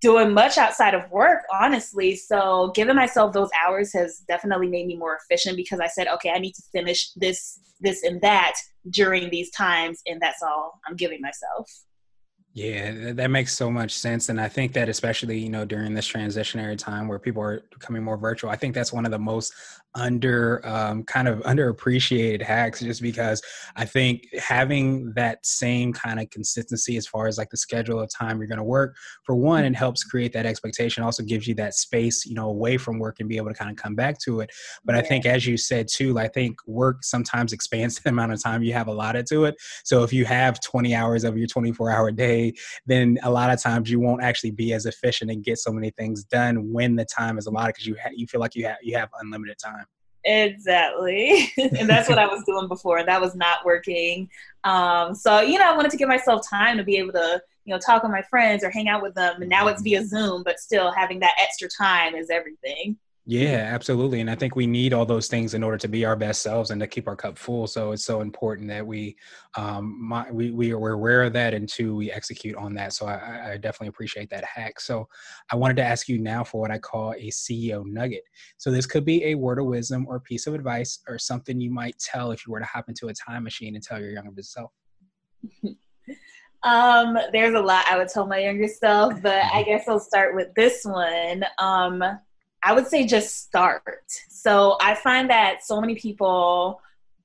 doing 0.00 0.32
much 0.32 0.58
outside 0.58 0.94
of 0.94 1.10
work 1.10 1.44
honestly. 1.52 2.16
So 2.16 2.72
giving 2.74 2.96
myself 2.96 3.32
those 3.32 3.50
hours 3.64 3.92
has 3.92 4.18
definitely 4.28 4.68
made 4.68 4.86
me 4.86 4.96
more 4.96 5.16
efficient 5.16 5.56
because 5.56 5.80
i 5.80 5.86
said 5.86 6.08
okay 6.08 6.30
i 6.30 6.38
need 6.38 6.54
to 6.54 6.62
finish 6.72 7.12
this 7.14 7.60
this 7.80 8.02
and 8.02 8.20
that 8.20 8.54
during 8.90 9.30
these 9.30 9.50
times 9.50 10.02
and 10.06 10.20
that's 10.20 10.42
all 10.42 10.80
i'm 10.86 10.96
giving 10.96 11.20
myself 11.20 11.70
yeah, 12.58 13.12
that 13.12 13.30
makes 13.30 13.56
so 13.56 13.70
much 13.70 13.92
sense. 13.92 14.28
And 14.28 14.40
I 14.40 14.48
think 14.48 14.72
that 14.72 14.88
especially, 14.88 15.38
you 15.38 15.48
know, 15.48 15.64
during 15.64 15.94
this 15.94 16.10
transitionary 16.10 16.76
time 16.76 17.06
where 17.06 17.20
people 17.20 17.40
are 17.40 17.62
becoming 17.70 18.02
more 18.02 18.16
virtual, 18.16 18.50
I 18.50 18.56
think 18.56 18.74
that's 18.74 18.92
one 18.92 19.04
of 19.04 19.12
the 19.12 19.18
most 19.18 19.54
under 19.98 20.66
um, 20.66 21.02
kind 21.04 21.28
of 21.28 21.40
underappreciated 21.40 22.40
hacks 22.40 22.80
just 22.80 23.02
because 23.02 23.42
I 23.76 23.84
think 23.84 24.26
having 24.38 25.12
that 25.14 25.44
same 25.44 25.92
kind 25.92 26.20
of 26.20 26.30
consistency 26.30 26.96
as 26.96 27.06
far 27.06 27.26
as 27.26 27.38
like 27.38 27.50
the 27.50 27.56
schedule 27.56 28.00
of 28.00 28.08
time 28.08 28.38
you're 28.38 28.46
going 28.46 28.58
to 28.58 28.64
work 28.64 28.96
for 29.24 29.34
one 29.34 29.64
it 29.64 29.74
helps 29.74 30.04
create 30.04 30.32
that 30.32 30.46
expectation 30.46 31.02
also 31.02 31.22
gives 31.22 31.46
you 31.46 31.54
that 31.54 31.74
space 31.74 32.24
you 32.24 32.34
know 32.34 32.48
away 32.48 32.76
from 32.76 32.98
work 32.98 33.16
and 33.20 33.28
be 33.28 33.36
able 33.36 33.48
to 33.48 33.54
kind 33.54 33.70
of 33.70 33.76
come 33.76 33.94
back 33.94 34.18
to 34.20 34.40
it. 34.40 34.50
But 34.84 34.94
yeah. 34.94 35.00
I 35.00 35.04
think 35.04 35.26
as 35.26 35.46
you 35.46 35.56
said 35.56 35.88
too 35.88 36.18
I 36.18 36.28
think 36.28 36.56
work 36.66 37.04
sometimes 37.04 37.52
expands 37.52 37.98
the 38.00 38.10
amount 38.10 38.32
of 38.32 38.42
time 38.42 38.62
you 38.62 38.72
have 38.72 38.88
allotted 38.88 39.26
to 39.26 39.44
it. 39.44 39.56
So 39.84 40.02
if 40.04 40.12
you 40.12 40.24
have 40.24 40.60
20 40.60 40.94
hours 40.94 41.24
of 41.24 41.36
your 41.36 41.46
24 41.46 41.90
hour 41.90 42.10
day 42.10 42.54
then 42.86 43.18
a 43.22 43.30
lot 43.30 43.50
of 43.50 43.60
times 43.60 43.90
you 43.90 44.00
won't 44.00 44.22
actually 44.22 44.52
be 44.52 44.72
as 44.72 44.86
efficient 44.86 45.30
and 45.30 45.42
get 45.42 45.58
so 45.58 45.72
many 45.72 45.90
things 45.90 46.24
done 46.24 46.72
when 46.72 46.96
the 46.96 47.04
time 47.04 47.38
is 47.38 47.46
allotted 47.46 47.74
because 47.74 47.86
you 47.86 47.96
ha- 48.02 48.10
you 48.14 48.26
feel 48.26 48.40
like 48.40 48.54
you 48.54 48.64
have 48.64 48.76
you 48.82 48.96
have 48.96 49.08
unlimited 49.20 49.58
time 49.58 49.84
Exactly. 50.28 51.50
and 51.56 51.88
that's 51.88 52.06
what 52.06 52.18
I 52.18 52.26
was 52.26 52.44
doing 52.44 52.68
before, 52.68 52.98
and 52.98 53.08
that 53.08 53.20
was 53.20 53.34
not 53.34 53.64
working. 53.64 54.28
Um, 54.62 55.14
so, 55.14 55.40
you 55.40 55.58
know, 55.58 55.72
I 55.72 55.74
wanted 55.74 55.90
to 55.92 55.96
give 55.96 56.08
myself 56.08 56.46
time 56.46 56.76
to 56.76 56.84
be 56.84 56.96
able 56.98 57.12
to, 57.12 57.42
you 57.64 57.72
know, 57.72 57.78
talk 57.78 58.02
with 58.02 58.12
my 58.12 58.20
friends 58.20 58.62
or 58.62 58.68
hang 58.68 58.88
out 58.88 59.02
with 59.02 59.14
them. 59.14 59.40
And 59.40 59.48
now 59.48 59.68
it's 59.68 59.80
via 59.80 60.04
Zoom, 60.04 60.42
but 60.42 60.60
still 60.60 60.92
having 60.92 61.20
that 61.20 61.32
extra 61.40 61.66
time 61.66 62.14
is 62.14 62.28
everything. 62.28 62.98
Yeah, 63.30 63.68
absolutely. 63.74 64.22
And 64.22 64.30
I 64.30 64.34
think 64.34 64.56
we 64.56 64.66
need 64.66 64.94
all 64.94 65.04
those 65.04 65.28
things 65.28 65.52
in 65.52 65.62
order 65.62 65.76
to 65.76 65.86
be 65.86 66.06
our 66.06 66.16
best 66.16 66.40
selves 66.40 66.70
and 66.70 66.80
to 66.80 66.86
keep 66.86 67.06
our 67.06 67.14
cup 67.14 67.36
full. 67.36 67.66
So 67.66 67.92
it's 67.92 68.02
so 68.06 68.22
important 68.22 68.68
that 68.68 68.86
we 68.86 69.18
um 69.54 69.98
my, 70.00 70.30
we, 70.32 70.50
we 70.50 70.72
are 70.72 70.92
aware 70.92 71.24
of 71.24 71.34
that 71.34 71.52
and 71.52 71.68
two, 71.68 71.94
we 71.94 72.10
execute 72.10 72.56
on 72.56 72.72
that. 72.76 72.94
So 72.94 73.04
I, 73.04 73.50
I 73.50 73.56
definitely 73.58 73.88
appreciate 73.88 74.30
that 74.30 74.44
hack. 74.46 74.80
So 74.80 75.06
I 75.52 75.56
wanted 75.56 75.76
to 75.76 75.84
ask 75.84 76.08
you 76.08 76.18
now 76.18 76.42
for 76.42 76.58
what 76.58 76.70
I 76.70 76.78
call 76.78 77.12
a 77.12 77.28
CEO 77.28 77.84
nugget. 77.84 78.22
So 78.56 78.70
this 78.70 78.86
could 78.86 79.04
be 79.04 79.22
a 79.26 79.34
word 79.34 79.58
of 79.58 79.66
wisdom 79.66 80.06
or 80.08 80.20
piece 80.20 80.46
of 80.46 80.54
advice 80.54 81.00
or 81.06 81.18
something 81.18 81.60
you 81.60 81.70
might 81.70 81.98
tell 81.98 82.30
if 82.30 82.46
you 82.46 82.52
were 82.54 82.60
to 82.60 82.64
hop 82.64 82.88
into 82.88 83.08
a 83.08 83.12
time 83.12 83.44
machine 83.44 83.74
and 83.74 83.84
tell 83.84 84.00
your 84.00 84.12
younger 84.12 84.40
self. 84.40 84.72
um, 86.62 87.18
there's 87.34 87.54
a 87.54 87.60
lot 87.60 87.84
I 87.90 87.98
would 87.98 88.08
tell 88.08 88.26
my 88.26 88.38
younger 88.38 88.68
self, 88.68 89.20
but 89.20 89.44
I 89.52 89.62
guess 89.66 89.86
I'll 89.86 90.00
start 90.00 90.34
with 90.34 90.48
this 90.54 90.80
one. 90.86 91.44
Um, 91.58 92.02
I 92.62 92.72
would 92.72 92.86
say 92.86 93.06
just 93.06 93.42
start. 93.44 94.04
So 94.28 94.76
I 94.80 94.94
find 94.94 95.30
that 95.30 95.64
so 95.64 95.80
many 95.80 95.94
people 95.94 96.80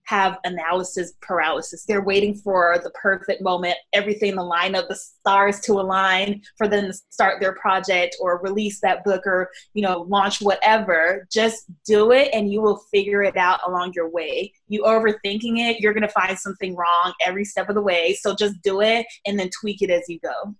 have 0.06 0.38
analysis 0.44 1.14
paralysis. 1.22 1.86
They're 1.86 2.04
waiting 2.04 2.36
for 2.36 2.78
the 2.84 2.90
perfect 2.92 3.42
moment, 3.42 3.76
everything 3.94 4.36
to 4.36 4.44
line 4.44 4.76
up, 4.76 4.88
the 4.88 4.96
stars 4.96 5.60
to 5.62 5.74
align 5.74 6.42
for 6.58 6.68
them 6.68 6.88
to 6.88 6.94
start 6.94 7.40
their 7.40 7.54
project 7.54 8.18
or 8.20 8.42
release 8.42 8.80
that 8.82 9.04
book 9.04 9.26
or, 9.26 9.50
you 9.74 9.82
know, 9.82 10.02
launch 10.02 10.42
whatever. 10.42 11.26
Just 11.32 11.66
do 11.86 12.12
it 12.12 12.30
and 12.34 12.52
you 12.52 12.62
will 12.62 12.78
figure 12.92 13.24
it 13.24 13.38
out 13.38 13.62
along 13.66 13.94
your 13.96 14.10
way. 14.10 14.54
You 14.68 14.84
overthinking 14.84 15.60
it, 15.60 15.80
you're 15.80 15.94
going 15.94 16.02
to 16.02 16.10
find 16.10 16.38
something 16.38 16.76
wrong 16.76 17.14
every 17.22 17.46
step 17.46 17.70
of 17.70 17.76
the 17.76 17.82
way. 17.82 18.14
So 18.20 18.36
just 18.36 18.62
do 18.62 18.82
it 18.82 19.06
and 19.26 19.40
then 19.40 19.50
tweak 19.62 19.82
it 19.82 19.90
as 19.90 20.04
you 20.08 20.20
go. 20.20 20.54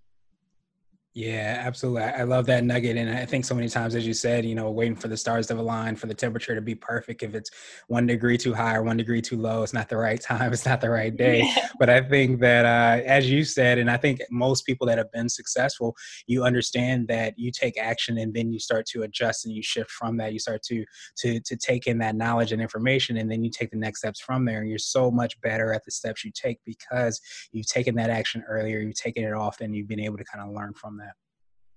Yeah, 1.16 1.62
absolutely. 1.64 2.02
I 2.02 2.24
love 2.24 2.44
that 2.46 2.64
nugget. 2.64 2.96
And 2.96 3.08
I 3.08 3.24
think 3.24 3.44
so 3.44 3.54
many 3.54 3.68
times, 3.68 3.94
as 3.94 4.04
you 4.04 4.12
said, 4.12 4.44
you 4.44 4.56
know, 4.56 4.68
waiting 4.72 4.96
for 4.96 5.06
the 5.06 5.16
stars 5.16 5.46
to 5.46 5.54
align, 5.54 5.94
for 5.94 6.08
the 6.08 6.14
temperature 6.14 6.56
to 6.56 6.60
be 6.60 6.74
perfect. 6.74 7.22
If 7.22 7.36
it's 7.36 7.52
one 7.86 8.04
degree 8.04 8.36
too 8.36 8.52
high 8.52 8.74
or 8.74 8.82
one 8.82 8.96
degree 8.96 9.22
too 9.22 9.36
low, 9.36 9.62
it's 9.62 9.72
not 9.72 9.88
the 9.88 9.96
right 9.96 10.20
time. 10.20 10.52
It's 10.52 10.66
not 10.66 10.80
the 10.80 10.90
right 10.90 11.16
day. 11.16 11.42
Yeah. 11.56 11.68
But 11.78 11.88
I 11.88 12.00
think 12.00 12.40
that, 12.40 12.64
uh, 12.64 13.04
as 13.04 13.30
you 13.30 13.44
said, 13.44 13.78
and 13.78 13.88
I 13.88 13.96
think 13.96 14.22
most 14.28 14.66
people 14.66 14.88
that 14.88 14.98
have 14.98 15.12
been 15.12 15.28
successful, 15.28 15.94
you 16.26 16.42
understand 16.42 17.06
that 17.08 17.38
you 17.38 17.52
take 17.52 17.78
action 17.78 18.18
and 18.18 18.34
then 18.34 18.52
you 18.52 18.58
start 18.58 18.84
to 18.86 19.02
adjust 19.02 19.46
and 19.46 19.54
you 19.54 19.62
shift 19.62 19.92
from 19.92 20.16
that. 20.16 20.32
You 20.32 20.40
start 20.40 20.64
to, 20.64 20.84
to, 21.18 21.38
to 21.38 21.56
take 21.56 21.86
in 21.86 21.98
that 21.98 22.16
knowledge 22.16 22.50
and 22.50 22.60
information 22.60 23.18
and 23.18 23.30
then 23.30 23.44
you 23.44 23.50
take 23.50 23.70
the 23.70 23.76
next 23.76 24.00
steps 24.00 24.18
from 24.18 24.44
there. 24.44 24.58
And 24.62 24.68
you're 24.68 24.78
so 24.80 25.12
much 25.12 25.40
better 25.42 25.72
at 25.72 25.84
the 25.84 25.92
steps 25.92 26.24
you 26.24 26.32
take 26.34 26.58
because 26.66 27.20
you've 27.52 27.68
taken 27.68 27.94
that 27.96 28.10
action 28.10 28.42
earlier, 28.48 28.80
you've 28.80 28.96
taken 28.96 29.22
it 29.22 29.32
off, 29.32 29.60
and 29.60 29.76
you've 29.76 29.86
been 29.86 30.00
able 30.00 30.16
to 30.18 30.24
kind 30.24 30.44
of 30.44 30.52
learn 30.52 30.74
from 30.74 30.96
that. 30.96 31.03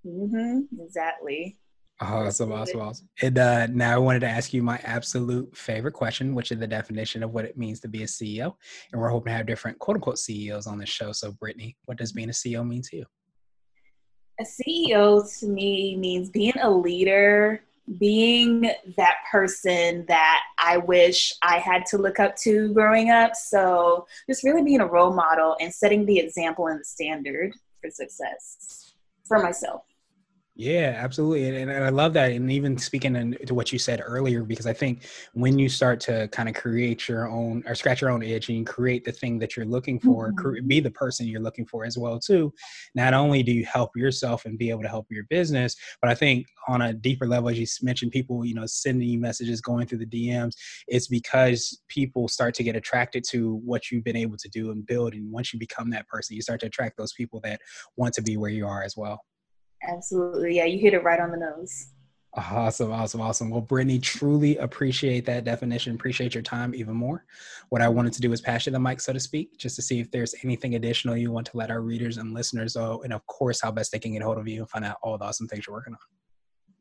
Mm-hmm. 0.05 0.81
Exactly. 0.81 1.57
Awesome, 1.99 2.51
awesome, 2.51 2.79
awesome. 2.79 3.09
And 3.23 3.39
uh, 3.39 3.67
now 3.67 3.95
I 3.95 3.97
wanted 3.97 4.19
to 4.19 4.27
ask 4.27 4.53
you 4.53 4.61
my 4.61 4.79
absolute 4.83 5.55
favorite 5.57 5.93
question, 5.93 6.35
which 6.35 6.51
is 6.51 6.59
the 6.59 6.67
definition 6.67 7.23
of 7.23 7.33
what 7.33 7.43
it 7.43 7.57
means 7.57 7.79
to 7.79 7.87
be 7.87 8.03
a 8.03 8.05
CEO. 8.05 8.53
And 8.91 9.01
we're 9.01 9.09
hoping 9.09 9.31
to 9.31 9.37
have 9.37 9.47
different 9.47 9.79
quote 9.79 9.95
unquote 9.95 10.19
CEOs 10.19 10.67
on 10.67 10.77
the 10.77 10.85
show. 10.85 11.11
So, 11.11 11.31
Brittany, 11.31 11.75
what 11.85 11.97
does 11.97 12.11
being 12.11 12.29
a 12.29 12.33
CEO 12.33 12.67
mean 12.67 12.83
to 12.83 12.97
you? 12.97 13.05
A 14.39 14.43
CEO 14.43 15.39
to 15.39 15.47
me 15.47 15.95
means 15.95 16.29
being 16.29 16.53
a 16.61 16.69
leader, 16.69 17.63
being 17.97 18.69
that 18.95 19.15
person 19.31 20.05
that 20.07 20.41
I 20.59 20.77
wish 20.77 21.33
I 21.41 21.57
had 21.57 21.87
to 21.87 21.97
look 21.97 22.19
up 22.19 22.35
to 22.37 22.71
growing 22.73 23.09
up. 23.09 23.35
So, 23.35 24.05
just 24.29 24.43
really 24.43 24.61
being 24.61 24.81
a 24.81 24.87
role 24.87 25.13
model 25.13 25.57
and 25.59 25.73
setting 25.73 26.05
the 26.05 26.19
example 26.19 26.67
and 26.67 26.79
the 26.79 26.85
standard 26.85 27.53
for 27.81 27.89
success 27.89 28.93
for 29.27 29.39
myself. 29.39 29.81
Yeah, 30.59 30.95
absolutely. 30.97 31.47
And, 31.61 31.69
and, 31.69 31.83
I 31.83 31.89
love 31.89 32.13
that. 32.13 32.31
And 32.31 32.51
even 32.51 32.79
speaking 32.79 33.35
to 33.45 33.53
what 33.53 33.71
you 33.71 33.77
said 33.77 34.01
earlier, 34.03 34.41
because 34.41 34.65
I 34.65 34.73
think 34.73 35.05
when 35.33 35.59
you 35.59 35.69
start 35.69 35.99
to 36.01 36.27
kind 36.29 36.49
of 36.49 36.55
create 36.55 37.07
your 37.07 37.29
own 37.29 37.63
or 37.67 37.75
scratch 37.75 38.01
your 38.01 38.09
own 38.09 38.23
itch 38.23 38.49
and 38.49 38.57
you 38.57 38.65
create 38.65 39.05
the 39.05 39.11
thing 39.11 39.37
that 39.37 39.55
you're 39.55 39.67
looking 39.67 39.99
for, 39.99 40.31
mm-hmm. 40.31 40.65
be 40.65 40.79
the 40.79 40.89
person 40.89 41.27
you're 41.27 41.41
looking 41.41 41.67
for 41.67 41.85
as 41.85 41.95
well, 41.95 42.19
too. 42.19 42.51
Not 42.95 43.13
only 43.13 43.43
do 43.43 43.51
you 43.51 43.65
help 43.65 43.95
yourself 43.95 44.45
and 44.45 44.57
be 44.57 44.71
able 44.71 44.81
to 44.81 44.89
help 44.89 45.05
your 45.11 45.25
business, 45.29 45.75
but 46.01 46.09
I 46.09 46.15
think 46.15 46.47
on 46.67 46.81
a 46.81 46.91
deeper 46.91 47.27
level, 47.27 47.49
as 47.49 47.59
you 47.59 47.67
mentioned, 47.83 48.11
people, 48.11 48.43
you 48.43 48.55
know, 48.55 48.65
sending 48.65 49.07
you 49.07 49.19
messages, 49.19 49.61
going 49.61 49.85
through 49.85 49.99
the 49.99 50.07
DMs, 50.07 50.55
it's 50.87 51.07
because 51.07 51.79
people 51.87 52.27
start 52.27 52.55
to 52.55 52.63
get 52.63 52.75
attracted 52.75 53.23
to 53.29 53.57
what 53.63 53.91
you've 53.91 54.03
been 54.03 54.17
able 54.17 54.37
to 54.37 54.49
do 54.49 54.71
and 54.71 54.87
build. 54.87 55.13
And 55.13 55.31
once 55.31 55.53
you 55.53 55.59
become 55.59 55.91
that 55.91 56.07
person, 56.07 56.35
you 56.35 56.41
start 56.41 56.61
to 56.61 56.65
attract 56.65 56.97
those 56.97 57.13
people 57.13 57.41
that 57.43 57.61
want 57.95 58.15
to 58.15 58.23
be 58.23 58.37
where 58.37 58.49
you 58.49 58.65
are 58.65 58.81
as 58.81 58.97
well. 58.97 59.21
Absolutely. 59.83 60.55
Yeah, 60.55 60.65
you 60.65 60.79
hit 60.79 60.93
it 60.93 61.03
right 61.03 61.19
on 61.19 61.31
the 61.31 61.37
nose. 61.37 61.87
Awesome, 62.33 62.91
awesome, 62.91 63.19
awesome. 63.19 63.49
Well, 63.49 63.61
Brittany, 63.61 63.97
truly 63.97 64.57
appreciate 64.57 65.25
that 65.25 65.43
definition. 65.43 65.95
Appreciate 65.95 66.35
your 66.35 66.43
time 66.43 66.75
even 66.75 66.93
more. 66.93 67.25
What 67.69 67.81
I 67.81 67.89
wanted 67.89 68.13
to 68.13 68.21
do 68.21 68.31
is 68.31 68.41
pass 68.41 68.67
you 68.67 68.71
the 68.71 68.79
mic, 68.79 69.01
so 69.01 69.11
to 69.11 69.19
speak, 69.19 69.57
just 69.57 69.75
to 69.77 69.81
see 69.81 69.99
if 69.99 70.11
there's 70.11 70.35
anything 70.43 70.75
additional 70.75 71.17
you 71.17 71.31
want 71.31 71.47
to 71.47 71.57
let 71.57 71.71
our 71.71 71.81
readers 71.81 72.17
and 72.17 72.35
listeners 72.35 72.75
know, 72.75 73.01
and 73.03 73.11
of 73.11 73.25
course, 73.25 73.59
how 73.61 73.71
best 73.71 73.91
they 73.91 73.97
can 73.97 74.13
get 74.13 74.21
a 74.21 74.25
hold 74.25 74.37
of 74.37 74.47
you 74.47 74.59
and 74.59 74.69
find 74.69 74.85
out 74.85 74.97
all 75.01 75.17
the 75.17 75.25
awesome 75.25 75.47
things 75.47 75.65
you're 75.65 75.75
working 75.75 75.93
on. 75.93 75.99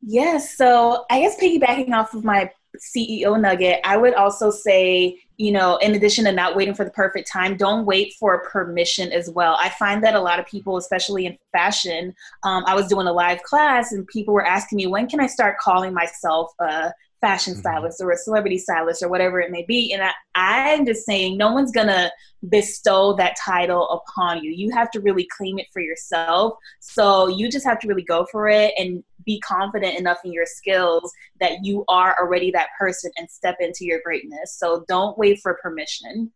Yes. 0.03 0.55
So 0.55 1.05
I 1.09 1.21
guess 1.21 1.39
piggybacking 1.39 1.91
off 1.91 2.13
of 2.13 2.23
my 2.23 2.51
CEO 2.77 3.39
nugget, 3.39 3.79
I 3.83 3.97
would 3.97 4.13
also 4.13 4.51
say, 4.51 5.19
you 5.37 5.51
know, 5.51 5.77
in 5.77 5.93
addition 5.93 6.25
to 6.25 6.31
not 6.31 6.55
waiting 6.55 6.73
for 6.73 6.83
the 6.83 6.91
perfect 6.91 7.31
time, 7.31 7.57
don't 7.57 7.85
wait 7.85 8.13
for 8.19 8.43
permission 8.49 9.11
as 9.11 9.29
well. 9.29 9.55
I 9.59 9.69
find 9.69 10.03
that 10.03 10.15
a 10.15 10.19
lot 10.19 10.39
of 10.39 10.47
people, 10.47 10.77
especially 10.77 11.27
in 11.27 11.37
fashion, 11.51 12.13
um, 12.43 12.63
I 12.65 12.73
was 12.73 12.87
doing 12.87 13.07
a 13.07 13.13
live 13.13 13.43
class 13.43 13.91
and 13.91 14.07
people 14.07 14.33
were 14.33 14.45
asking 14.45 14.77
me, 14.77 14.87
when 14.87 15.07
can 15.07 15.19
I 15.19 15.27
start 15.27 15.59
calling 15.59 15.93
myself 15.93 16.51
a 16.59 16.91
fashion 17.21 17.53
mm-hmm. 17.53 17.61
stylist 17.61 18.01
or 18.01 18.11
a 18.11 18.17
celebrity 18.17 18.57
stylist 18.57 19.03
or 19.03 19.09
whatever 19.09 19.39
it 19.39 19.51
may 19.51 19.63
be. 19.63 19.93
And 19.93 20.03
I, 20.03 20.11
I'm 20.35 20.85
just 20.85 21.05
saying, 21.05 21.37
no 21.37 21.51
one's 21.51 21.71
going 21.71 21.87
to 21.87 22.11
bestow 22.49 23.13
that 23.13 23.35
title 23.43 23.89
upon 23.89 24.43
you. 24.43 24.51
You 24.51 24.71
have 24.71 24.91
to 24.91 24.99
really 24.99 25.27
claim 25.35 25.59
it 25.59 25.67
for 25.73 25.81
yourself. 25.81 26.57
So 26.79 27.27
you 27.27 27.49
just 27.49 27.65
have 27.65 27.79
to 27.79 27.87
really 27.87 28.03
go 28.03 28.27
for 28.31 28.47
it 28.47 28.73
and 28.77 29.03
be 29.27 29.39
confident 29.41 29.99
enough 29.99 30.17
in 30.25 30.33
your 30.33 30.47
skills 30.47 31.13
that 31.39 31.63
you 31.63 31.85
are 31.87 32.15
already 32.19 32.49
that 32.49 32.69
person 32.79 33.11
and 33.17 33.29
step 33.29 33.57
into 33.59 33.85
your 33.85 33.99
greatness. 34.03 34.57
So 34.57 34.85
don't 34.87 35.15
wait 35.17 35.39
for 35.43 35.59
permission. 35.61 36.31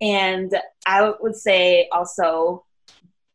And 0.00 0.52
I 0.84 1.12
would 1.20 1.36
say 1.36 1.88
also, 1.92 2.64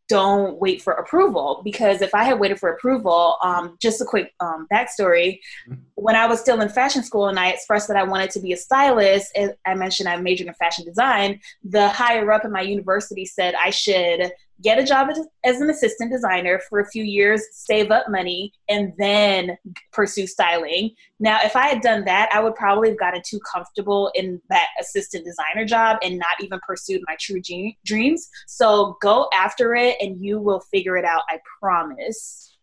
don't 0.09 0.57
wait 0.59 0.81
for 0.81 0.93
approval 0.93 1.61
because 1.65 2.01
if 2.01 2.15
I 2.15 2.23
had 2.23 2.39
waited 2.39 2.59
for 2.59 2.69
approval, 2.69 3.37
um, 3.43 3.77
just 3.81 4.01
a 4.01 4.05
quick 4.05 4.33
um, 4.39 4.65
backstory. 4.71 5.39
Mm-hmm. 5.69 5.81
When 5.95 6.15
I 6.15 6.27
was 6.27 6.39
still 6.39 6.61
in 6.61 6.69
fashion 6.69 7.03
school 7.03 7.27
and 7.27 7.37
I 7.37 7.49
expressed 7.49 7.89
that 7.89 7.97
I 7.97 8.03
wanted 8.03 8.29
to 8.31 8.39
be 8.39 8.53
a 8.53 8.57
stylist, 8.57 9.37
I 9.65 9.75
mentioned 9.75 10.07
I 10.07 10.17
majored 10.17 10.47
in 10.47 10.53
fashion 10.53 10.85
design. 10.85 11.41
The 11.63 11.89
higher 11.89 12.31
up 12.31 12.45
in 12.45 12.51
my 12.51 12.61
university 12.61 13.25
said 13.25 13.53
I 13.55 13.69
should 13.69 14.31
get 14.61 14.79
a 14.79 14.83
job 14.83 15.09
as, 15.43 15.61
an 15.61 15.69
assistant 15.69 16.11
designer 16.11 16.59
for 16.69 16.79
a 16.79 16.89
few 16.89 17.03
years, 17.03 17.41
save 17.51 17.91
up 17.91 18.09
money, 18.09 18.51
and 18.69 18.93
then 18.97 19.57
pursue 19.91 20.27
styling. 20.27 20.91
Now, 21.19 21.39
if 21.43 21.55
I 21.55 21.67
had 21.67 21.81
done 21.81 22.05
that, 22.05 22.29
I 22.33 22.39
would 22.39 22.55
probably 22.55 22.89
have 22.89 22.99
gotten 22.99 23.21
too 23.25 23.39
comfortable 23.51 24.11
in 24.15 24.41
that 24.49 24.67
assistant 24.79 25.25
designer 25.25 25.65
job 25.65 25.97
and 26.03 26.17
not 26.17 26.41
even 26.41 26.59
pursued 26.65 27.01
my 27.07 27.15
true 27.19 27.41
dreams. 27.85 28.29
So 28.47 28.97
go 29.01 29.29
after 29.33 29.75
it 29.75 29.97
and 29.99 30.23
you 30.23 30.39
will 30.39 30.59
figure 30.59 30.97
it 30.97 31.05
out, 31.05 31.21
I 31.29 31.39
promise. 31.59 32.57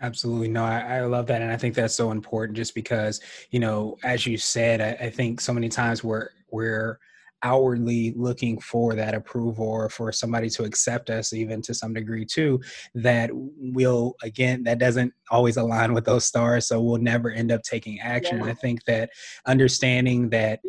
Absolutely. 0.00 0.48
No, 0.48 0.62
I, 0.62 0.98
I, 0.98 1.00
love 1.06 1.26
that. 1.28 1.40
And 1.40 1.50
I 1.50 1.56
think 1.56 1.74
that's 1.74 1.94
so 1.94 2.10
important 2.10 2.54
just 2.54 2.74
because, 2.74 3.20
you 3.50 3.60
know, 3.60 3.96
as 4.04 4.26
you 4.26 4.36
said, 4.36 4.82
I, 4.82 5.06
I 5.06 5.10
think 5.10 5.40
so 5.40 5.54
many 5.54 5.70
times 5.70 6.04
we're, 6.04 6.28
we're, 6.50 6.98
outwardly 7.42 8.12
looking 8.16 8.58
for 8.60 8.94
that 8.94 9.14
approval 9.14 9.66
or 9.66 9.88
for 9.88 10.10
somebody 10.10 10.48
to 10.48 10.64
accept 10.64 11.10
us 11.10 11.32
even 11.32 11.60
to 11.60 11.74
some 11.74 11.92
degree 11.92 12.24
too 12.24 12.60
that 12.94 13.30
will 13.32 14.16
again 14.22 14.62
that 14.64 14.78
doesn't 14.78 15.12
always 15.30 15.56
align 15.56 15.92
with 15.92 16.04
those 16.04 16.24
stars 16.24 16.66
so 16.66 16.80
we'll 16.80 16.96
never 16.98 17.30
end 17.30 17.52
up 17.52 17.62
taking 17.62 18.00
action 18.00 18.38
yeah. 18.38 18.46
i 18.46 18.54
think 18.54 18.82
that 18.84 19.10
understanding 19.46 20.30
that 20.30 20.60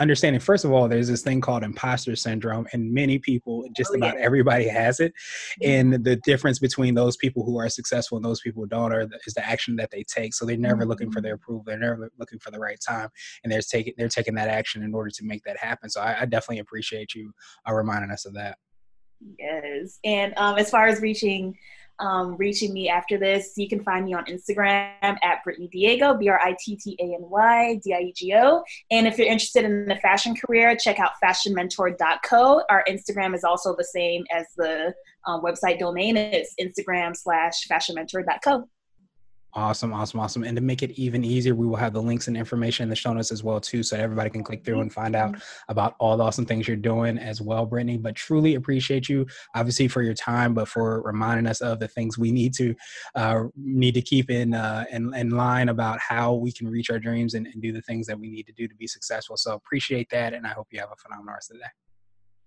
understanding 0.00 0.40
first 0.40 0.64
of 0.64 0.72
all 0.72 0.88
there's 0.88 1.08
this 1.08 1.22
thing 1.22 1.40
called 1.40 1.62
imposter 1.62 2.14
syndrome 2.14 2.66
and 2.72 2.92
many 2.92 3.18
people 3.18 3.64
just 3.76 3.90
oh, 3.92 3.96
about 3.96 4.16
yeah. 4.16 4.24
everybody 4.24 4.68
has 4.68 5.00
it. 5.00 5.12
And 5.62 6.04
the 6.04 6.16
difference 6.24 6.58
between 6.58 6.94
those 6.94 7.16
people 7.16 7.44
who 7.44 7.58
are 7.58 7.68
successful 7.68 8.16
and 8.16 8.24
those 8.24 8.40
people 8.40 8.62
who 8.62 8.68
don't 8.68 8.92
are 8.92 9.08
is 9.26 9.34
the 9.34 9.46
action 9.46 9.76
that 9.76 9.90
they 9.90 10.04
take. 10.04 10.34
So 10.34 10.44
they're 10.44 10.56
never 10.56 10.82
mm-hmm. 10.82 10.88
looking 10.88 11.10
for 11.10 11.20
their 11.20 11.36
mm-hmm. 11.36 11.42
approval. 11.42 11.64
They're 11.66 11.78
never 11.78 12.10
looking 12.18 12.38
for 12.38 12.50
the 12.50 12.58
right 12.58 12.78
time. 12.86 13.08
And 13.42 13.52
they're 13.52 13.60
taking 13.60 13.94
they're 13.96 14.08
taking 14.08 14.34
that 14.34 14.48
action 14.48 14.82
in 14.82 14.94
order 14.94 15.10
to 15.10 15.24
make 15.24 15.42
that 15.44 15.58
happen. 15.58 15.90
So 15.90 16.00
i, 16.00 16.22
I 16.22 16.24
definitely 16.24 16.60
appreciate 16.60 17.14
you 17.14 17.32
uh, 17.68 17.74
reminding 17.74 18.10
us 18.10 18.24
of 18.24 18.34
that. 18.34 18.58
Yes. 19.38 19.98
And 20.04 20.32
um, 20.36 20.58
as 20.58 20.70
far 20.70 20.86
as 20.86 21.00
reaching 21.00 21.56
um, 22.00 22.36
reaching 22.36 22.72
me 22.72 22.88
after 22.88 23.18
this, 23.18 23.52
you 23.56 23.68
can 23.68 23.82
find 23.82 24.04
me 24.04 24.14
on 24.14 24.24
Instagram 24.26 24.92
at 25.02 25.42
Brittany 25.44 25.68
Diego, 25.68 26.14
B 26.14 26.28
R 26.28 26.40
I 26.40 26.56
T 26.58 26.76
T 26.76 26.96
A 27.00 27.14
N 27.14 27.20
Y 27.22 27.80
D 27.82 27.94
I 27.94 28.00
E 28.00 28.12
G 28.16 28.34
O. 28.34 28.62
And 28.90 29.06
if 29.06 29.18
you're 29.18 29.26
interested 29.26 29.64
in 29.64 29.86
the 29.86 29.96
fashion 29.96 30.34
career, 30.34 30.76
check 30.76 30.98
out 30.98 31.12
fashionmentor.co. 31.22 32.62
Our 32.70 32.84
Instagram 32.88 33.34
is 33.34 33.44
also 33.44 33.74
the 33.76 33.84
same 33.84 34.24
as 34.32 34.46
the 34.56 34.94
uh, 35.26 35.40
website 35.40 35.78
domain. 35.78 36.16
It's 36.16 36.54
Instagram 36.60 37.16
slash 37.16 37.66
fashionmentor.co. 37.68 38.68
Awesome, 39.58 39.92
awesome, 39.92 40.20
awesome. 40.20 40.44
And 40.44 40.54
to 40.56 40.62
make 40.62 40.84
it 40.84 40.92
even 40.92 41.24
easier, 41.24 41.52
we 41.52 41.66
will 41.66 41.74
have 41.74 41.92
the 41.92 42.00
links 42.00 42.28
and 42.28 42.36
information 42.36 42.84
in 42.84 42.88
the 42.88 42.94
show 42.94 43.12
notes 43.12 43.32
as 43.32 43.42
well 43.42 43.58
too, 43.60 43.82
so 43.82 43.96
everybody 43.96 44.30
can 44.30 44.44
click 44.44 44.64
through 44.64 44.82
and 44.82 44.92
find 44.92 45.16
out 45.16 45.34
about 45.68 45.96
all 45.98 46.16
the 46.16 46.22
awesome 46.22 46.46
things 46.46 46.68
you're 46.68 46.76
doing 46.76 47.18
as 47.18 47.40
well, 47.40 47.66
Brittany. 47.66 47.96
But 47.98 48.14
truly 48.14 48.54
appreciate 48.54 49.08
you, 49.08 49.26
obviously, 49.56 49.88
for 49.88 50.02
your 50.02 50.14
time, 50.14 50.54
but 50.54 50.68
for 50.68 51.02
reminding 51.02 51.48
us 51.48 51.60
of 51.60 51.80
the 51.80 51.88
things 51.88 52.16
we 52.16 52.30
need 52.30 52.54
to 52.54 52.72
uh, 53.16 53.44
need 53.56 53.94
to 53.94 54.00
keep 54.00 54.30
in, 54.30 54.54
uh, 54.54 54.84
in 54.92 55.12
in 55.14 55.30
line 55.30 55.70
about 55.70 55.98
how 55.98 56.34
we 56.34 56.52
can 56.52 56.68
reach 56.68 56.88
our 56.88 57.00
dreams 57.00 57.34
and, 57.34 57.48
and 57.48 57.60
do 57.60 57.72
the 57.72 57.82
things 57.82 58.06
that 58.06 58.18
we 58.18 58.30
need 58.30 58.46
to 58.46 58.52
do 58.52 58.68
to 58.68 58.76
be 58.76 58.86
successful. 58.86 59.36
So 59.36 59.54
appreciate 59.54 60.08
that, 60.10 60.34
and 60.34 60.46
I 60.46 60.50
hope 60.50 60.68
you 60.70 60.78
have 60.78 60.92
a 60.92 60.96
phenomenal 60.96 61.34
rest 61.34 61.50
of 61.50 61.56
the 61.56 61.62
day. 61.64 61.70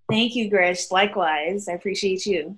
Thank 0.09 0.35
you, 0.35 0.49
Gresh. 0.49 0.89
Likewise, 0.91 1.67
I 1.67 1.73
appreciate 1.73 2.25
you. 2.25 2.57